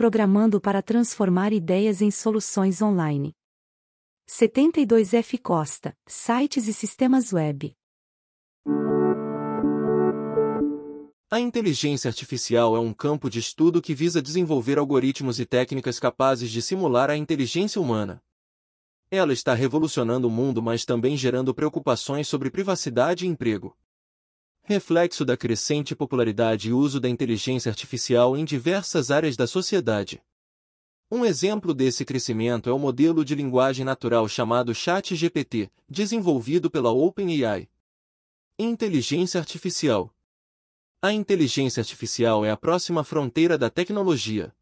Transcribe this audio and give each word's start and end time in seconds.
programando 0.00 0.58
para 0.62 0.80
transformar 0.80 1.52
ideias 1.52 2.00
em 2.00 2.10
soluções 2.10 2.80
online. 2.80 3.34
72F 4.26 5.38
Costa, 5.42 5.94
sites 6.06 6.66
e 6.66 6.72
sistemas 6.72 7.34
web. 7.34 7.76
A 11.30 11.38
inteligência 11.38 12.08
artificial 12.08 12.74
é 12.74 12.80
um 12.80 12.94
campo 12.94 13.28
de 13.28 13.40
estudo 13.40 13.82
que 13.82 13.94
visa 13.94 14.22
desenvolver 14.22 14.78
algoritmos 14.78 15.38
e 15.38 15.44
técnicas 15.44 16.00
capazes 16.00 16.50
de 16.50 16.62
simular 16.62 17.10
a 17.10 17.16
inteligência 17.18 17.78
humana. 17.78 18.22
Ela 19.10 19.34
está 19.34 19.52
revolucionando 19.52 20.28
o 20.28 20.30
mundo, 20.30 20.62
mas 20.62 20.86
também 20.86 21.14
gerando 21.14 21.54
preocupações 21.54 22.26
sobre 22.26 22.50
privacidade 22.50 23.26
e 23.26 23.28
emprego. 23.28 23.76
Reflexo 24.70 25.24
da 25.24 25.36
crescente 25.36 25.96
popularidade 25.96 26.68
e 26.68 26.72
uso 26.72 27.00
da 27.00 27.08
inteligência 27.08 27.68
artificial 27.68 28.36
em 28.36 28.44
diversas 28.44 29.10
áreas 29.10 29.36
da 29.36 29.44
sociedade. 29.44 30.22
Um 31.10 31.24
exemplo 31.24 31.74
desse 31.74 32.04
crescimento 32.04 32.70
é 32.70 32.72
o 32.72 32.78
modelo 32.78 33.24
de 33.24 33.34
linguagem 33.34 33.84
natural 33.84 34.28
chamado 34.28 34.72
ChatGPT, 34.72 35.72
desenvolvido 35.88 36.70
pela 36.70 36.92
OpenAI. 36.92 37.68
Inteligência 38.56 39.40
artificial 39.40 40.14
a 41.02 41.12
inteligência 41.12 41.80
artificial 41.80 42.44
é 42.44 42.52
a 42.52 42.56
próxima 42.56 43.02
fronteira 43.02 43.58
da 43.58 43.70
tecnologia. 43.70 44.54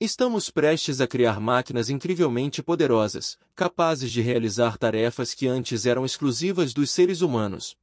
Estamos 0.00 0.48
prestes 0.48 1.02
a 1.02 1.06
criar 1.06 1.38
máquinas 1.38 1.90
incrivelmente 1.90 2.62
poderosas, 2.62 3.38
capazes 3.54 4.10
de 4.10 4.22
realizar 4.22 4.78
tarefas 4.78 5.34
que 5.34 5.46
antes 5.46 5.84
eram 5.84 6.06
exclusivas 6.06 6.72
dos 6.72 6.90
seres 6.90 7.20
humanos. 7.20 7.76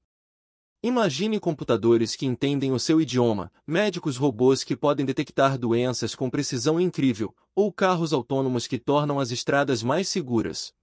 Imagine 0.85 1.39
computadores 1.39 2.15
que 2.15 2.27
entendem 2.27 2.71
o 2.71 2.77
seu 2.77 3.01
idioma, 3.01 3.51
médicos 3.65 4.17
robôs 4.17 4.63
que 4.63 4.77
podem 4.77 5.03
detectar 5.03 5.57
doenças 5.57 6.13
com 6.13 6.29
precisão 6.29 6.79
incrível, 6.79 7.35
ou 7.55 7.73
carros 7.73 8.13
autônomos 8.13 8.67
que 8.67 8.77
tornam 8.77 9.19
as 9.19 9.31
estradas 9.31 9.81
mais 9.81 10.07
seguras. 10.07 10.75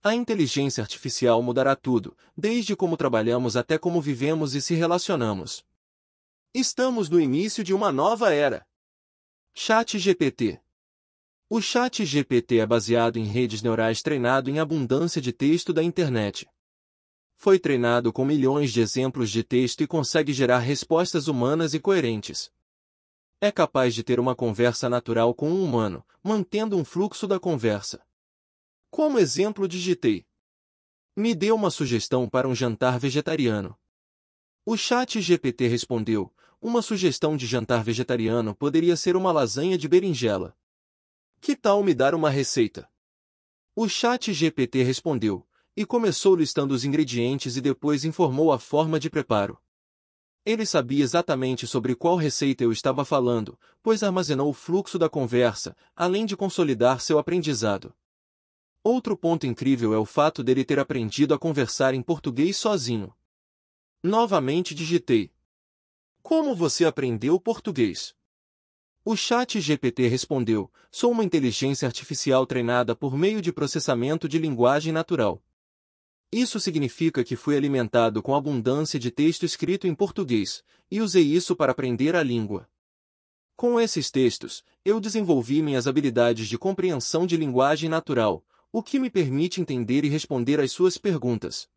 A 0.00 0.14
inteligência 0.14 0.80
artificial 0.80 1.42
mudará 1.42 1.74
tudo, 1.74 2.16
desde 2.36 2.76
como 2.76 2.96
trabalhamos 2.96 3.56
até 3.56 3.76
como 3.76 4.00
vivemos 4.00 4.54
e 4.54 4.62
se 4.62 4.76
relacionamos. 4.76 5.64
Estamos 6.54 7.08
no 7.08 7.20
início 7.20 7.64
de 7.64 7.74
uma 7.74 7.90
nova 7.90 8.32
era. 8.32 8.64
Chat 9.52 9.98
GPT 9.98 10.60
O 11.50 11.60
Chat 11.60 12.04
GPT 12.04 12.58
é 12.58 12.66
baseado 12.66 13.16
em 13.16 13.24
redes 13.24 13.60
neurais 13.60 14.02
treinado 14.02 14.48
em 14.48 14.60
abundância 14.60 15.20
de 15.20 15.32
texto 15.32 15.72
da 15.72 15.82
internet. 15.82 16.46
Foi 17.36 17.58
treinado 17.58 18.12
com 18.12 18.24
milhões 18.24 18.72
de 18.72 18.80
exemplos 18.80 19.30
de 19.30 19.44
texto 19.44 19.82
e 19.82 19.86
consegue 19.86 20.32
gerar 20.32 20.58
respostas 20.58 21.28
humanas 21.28 21.74
e 21.74 21.78
coerentes. 21.78 22.50
É 23.40 23.52
capaz 23.52 23.94
de 23.94 24.02
ter 24.02 24.18
uma 24.18 24.34
conversa 24.34 24.88
natural 24.88 25.34
com 25.34 25.50
um 25.50 25.62
humano, 25.62 26.04
mantendo 26.22 26.76
um 26.76 26.84
fluxo 26.84 27.26
da 27.26 27.38
conversa. 27.38 28.04
Como 28.90 29.18
exemplo 29.18 29.68
digitei. 29.68 30.26
Me 31.14 31.34
dê 31.34 31.52
uma 31.52 31.70
sugestão 31.70 32.28
para 32.28 32.48
um 32.48 32.54
jantar 32.54 32.98
vegetariano. 32.98 33.78
O 34.64 34.76
chat 34.76 35.20
GPT 35.20 35.68
respondeu, 35.68 36.34
uma 36.60 36.80
sugestão 36.80 37.36
de 37.36 37.46
jantar 37.46 37.84
vegetariano 37.84 38.54
poderia 38.54 38.96
ser 38.96 39.14
uma 39.14 39.30
lasanha 39.30 39.76
de 39.76 39.86
berinjela. 39.86 40.56
Que 41.40 41.54
tal 41.54 41.84
me 41.84 41.94
dar 41.94 42.14
uma 42.14 42.30
receita? 42.30 42.90
O 43.74 43.88
chat 43.88 44.32
GPT 44.32 44.82
respondeu, 44.82 45.46
e 45.76 45.84
começou 45.84 46.34
listando 46.34 46.72
os 46.72 46.84
ingredientes 46.84 47.56
e 47.56 47.60
depois 47.60 48.04
informou 48.04 48.50
a 48.50 48.58
forma 48.58 48.98
de 48.98 49.10
preparo. 49.10 49.58
Ele 50.44 50.64
sabia 50.64 51.02
exatamente 51.02 51.66
sobre 51.66 51.94
qual 51.94 52.16
receita 52.16 52.64
eu 52.64 52.72
estava 52.72 53.04
falando, 53.04 53.58
pois 53.82 54.02
armazenou 54.02 54.48
o 54.48 54.54
fluxo 54.54 54.98
da 54.98 55.08
conversa, 55.08 55.76
além 55.94 56.24
de 56.24 56.36
consolidar 56.36 57.00
seu 57.00 57.18
aprendizado. 57.18 57.92
Outro 58.82 59.16
ponto 59.16 59.44
incrível 59.46 59.92
é 59.92 59.98
o 59.98 60.04
fato 60.04 60.44
dele 60.44 60.64
ter 60.64 60.78
aprendido 60.78 61.34
a 61.34 61.38
conversar 61.38 61.92
em 61.92 62.00
português 62.00 62.56
sozinho. 62.56 63.12
Novamente 64.00 64.74
digitei. 64.74 65.32
Como 66.22 66.54
você 66.54 66.84
aprendeu 66.84 67.38
português? 67.40 68.14
O 69.04 69.16
chat 69.16 69.60
GPT 69.60 70.08
respondeu, 70.08 70.70
sou 70.90 71.10
uma 71.10 71.24
inteligência 71.24 71.86
artificial 71.86 72.46
treinada 72.46 72.94
por 72.94 73.16
meio 73.16 73.42
de 73.42 73.52
processamento 73.52 74.28
de 74.28 74.38
linguagem 74.38 74.92
natural. 74.92 75.42
Isso 76.32 76.58
significa 76.58 77.22
que 77.22 77.36
fui 77.36 77.56
alimentado 77.56 78.22
com 78.22 78.34
abundância 78.34 78.98
de 78.98 79.10
texto 79.10 79.44
escrito 79.44 79.86
em 79.86 79.94
português, 79.94 80.64
e 80.90 81.00
usei 81.00 81.22
isso 81.22 81.54
para 81.54 81.72
aprender 81.72 82.16
a 82.16 82.22
língua. 82.22 82.68
Com 83.56 83.80
esses 83.80 84.10
textos, 84.10 84.62
eu 84.84 85.00
desenvolvi 85.00 85.62
minhas 85.62 85.86
habilidades 85.86 86.46
de 86.48 86.58
compreensão 86.58 87.26
de 87.26 87.36
linguagem 87.36 87.88
natural, 87.88 88.44
o 88.70 88.82
que 88.82 88.98
me 88.98 89.08
permite 89.08 89.60
entender 89.60 90.04
e 90.04 90.08
responder 90.08 90.60
às 90.60 90.72
suas 90.72 90.98
perguntas. 90.98 91.68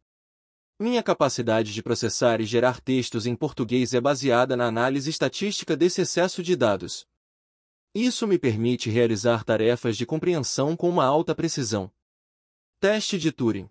Minha 0.78 1.04
capacidade 1.04 1.74
de 1.74 1.84
processar 1.84 2.42
e 2.42 2.46
gerar 2.46 2.82
textos 2.82 3.26
em 3.26 3.36
português 3.36 3.94
é 3.94 4.02
baseada 4.02 4.58
na 4.58 4.66
análise 4.66 5.10
estatística 5.10 5.78
desse 5.78 6.02
excesso 6.02 6.42
de 6.42 6.56
dados. 6.56 7.08
Isso 7.94 8.28
me 8.28 8.38
permite 8.38 8.90
realizar 8.90 9.44
tarefas 9.44 9.98
de 9.98 10.06
compreensão 10.06 10.76
com 10.76 10.90
uma 10.90 11.06
alta 11.06 11.34
precisão. 11.34 11.92
Teste 12.80 13.18
de 13.18 13.32
Turing. 13.32 13.70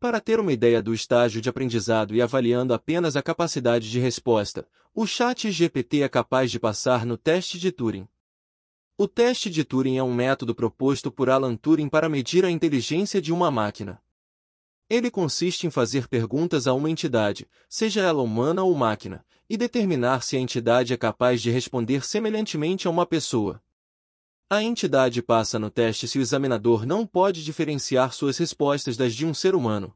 Para 0.00 0.20
ter 0.20 0.38
uma 0.38 0.52
ideia 0.52 0.80
do 0.80 0.94
estágio 0.94 1.40
de 1.40 1.48
aprendizado 1.48 2.14
e 2.14 2.22
avaliando 2.22 2.72
apenas 2.72 3.16
a 3.16 3.22
capacidade 3.22 3.90
de 3.90 3.98
resposta, 3.98 4.64
o 4.94 5.04
chat 5.08 5.50
GPT 5.50 6.02
é 6.02 6.08
capaz 6.08 6.52
de 6.52 6.60
passar 6.60 7.04
no 7.04 7.16
teste 7.16 7.58
de 7.58 7.72
Turing. 7.72 8.06
O 8.96 9.08
teste 9.08 9.50
de 9.50 9.64
Turing 9.64 9.96
é 9.96 10.02
um 10.02 10.14
método 10.14 10.54
proposto 10.54 11.10
por 11.10 11.28
Alan 11.28 11.56
Turing 11.56 11.88
para 11.88 12.08
medir 12.08 12.44
a 12.44 12.50
inteligência 12.50 13.20
de 13.20 13.32
uma 13.32 13.50
máquina. 13.50 14.00
Ele 14.88 15.10
consiste 15.10 15.66
em 15.66 15.70
fazer 15.70 16.06
perguntas 16.06 16.68
a 16.68 16.74
uma 16.74 16.88
entidade, 16.88 17.48
seja 17.68 18.00
ela 18.00 18.22
humana 18.22 18.62
ou 18.62 18.72
máquina, 18.76 19.26
e 19.50 19.56
determinar 19.56 20.22
se 20.22 20.36
a 20.36 20.40
entidade 20.40 20.94
é 20.94 20.96
capaz 20.96 21.42
de 21.42 21.50
responder 21.50 22.06
semelhantemente 22.06 22.86
a 22.86 22.90
uma 22.90 23.04
pessoa. 23.04 23.60
A 24.50 24.62
entidade 24.62 25.20
passa 25.20 25.58
no 25.58 25.70
teste 25.70 26.08
se 26.08 26.18
o 26.18 26.22
examinador 26.22 26.86
não 26.86 27.06
pode 27.06 27.44
diferenciar 27.44 28.14
suas 28.14 28.38
respostas 28.38 28.96
das 28.96 29.14
de 29.14 29.26
um 29.26 29.34
ser 29.34 29.54
humano. 29.54 29.94